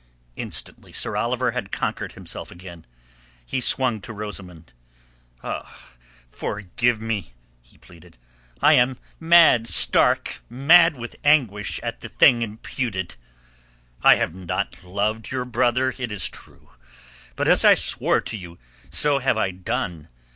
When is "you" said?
18.35-18.57